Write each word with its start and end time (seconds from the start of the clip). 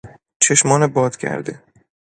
چشمان 0.39 0.87
باد 0.87 1.17
کرده 1.17 1.63